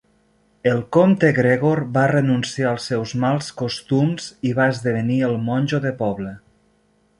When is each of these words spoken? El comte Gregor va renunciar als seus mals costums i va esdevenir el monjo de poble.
El 0.69 0.79
comte 0.95 1.29
Gregor 1.39 1.81
va 1.97 2.05
renunciar 2.13 2.71
als 2.71 2.89
seus 2.93 3.13
mals 3.25 3.51
costums 3.61 4.33
i 4.53 4.57
va 4.61 4.69
esdevenir 4.77 5.21
el 5.31 5.39
monjo 5.51 5.85
de 5.89 5.97
poble. 6.05 6.37